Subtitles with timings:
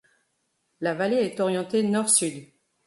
[0.79, 2.47] La vallée est orientée nord-sud.